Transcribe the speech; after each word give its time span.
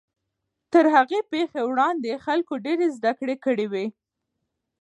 تر 0.73 0.85
هغې 0.95 1.19
پیښې 1.31 1.61
وړاندې 1.69 2.21
خلکو 2.25 2.53
ډېرې 2.65 2.87
زدهکړې 2.95 3.35
کړې 3.45 3.65
وې. 3.73 3.85